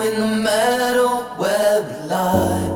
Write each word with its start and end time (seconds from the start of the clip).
in 0.00 0.20
the 0.20 0.26
meadow 0.26 1.22
where 1.36 1.82
we 1.82 1.92
lie. 2.08 2.68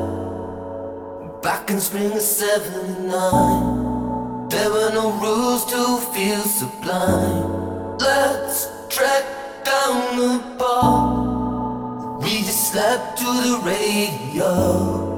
Back 1.42 1.70
in 1.70 1.80
spring 1.80 2.12
of 2.12 2.20
79, 2.20 4.48
there 4.48 4.70
were 4.70 4.90
no 4.92 5.12
rules 5.20 5.64
to 5.66 5.98
feel 6.12 6.40
sublime. 6.40 7.98
Let's 7.98 8.68
trek 8.88 9.24
down 9.64 10.16
the 10.16 10.40
bar. 10.58 12.18
We 12.20 12.42
just 12.42 12.70
slept 12.72 13.18
to 13.18 13.24
the 13.24 13.60
radio. 13.64 15.08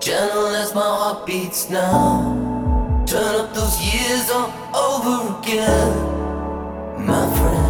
Gentle 0.00 0.46
as 0.48 0.74
my 0.74 0.80
heart 0.80 1.26
beats 1.26 1.68
now. 1.70 3.04
Turn 3.06 3.34
up 3.40 3.54
those 3.54 3.80
years 3.80 4.28
all 4.30 4.50
over 4.74 5.38
again, 5.38 5.92
my 7.06 7.26
friend. 7.36 7.61